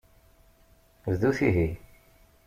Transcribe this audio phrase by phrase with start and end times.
[1.11, 1.67] Bdut ihi.